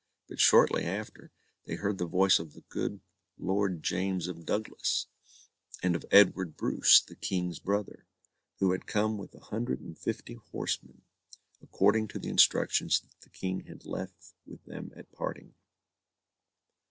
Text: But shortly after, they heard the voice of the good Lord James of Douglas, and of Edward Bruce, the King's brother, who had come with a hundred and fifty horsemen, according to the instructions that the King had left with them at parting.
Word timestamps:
But 0.27 0.39
shortly 0.39 0.83
after, 0.85 1.29
they 1.65 1.75
heard 1.75 1.99
the 1.99 2.07
voice 2.07 2.39
of 2.39 2.53
the 2.53 2.63
good 2.69 3.01
Lord 3.37 3.83
James 3.83 4.27
of 4.27 4.47
Douglas, 4.47 5.05
and 5.83 5.95
of 5.95 6.05
Edward 6.09 6.57
Bruce, 6.57 6.99
the 6.99 7.13
King's 7.15 7.59
brother, 7.59 8.07
who 8.57 8.71
had 8.71 8.87
come 8.87 9.19
with 9.19 9.35
a 9.35 9.39
hundred 9.39 9.79
and 9.79 9.95
fifty 9.95 10.33
horsemen, 10.33 11.03
according 11.61 12.07
to 12.07 12.17
the 12.17 12.29
instructions 12.29 12.99
that 13.01 13.13
the 13.21 13.29
King 13.29 13.65
had 13.65 13.85
left 13.85 14.33
with 14.47 14.65
them 14.65 14.91
at 14.95 15.11
parting. 15.11 15.53